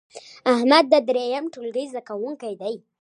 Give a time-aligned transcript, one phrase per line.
[0.53, 2.75] احمد د دریم ټولګې زده کوونکی دی.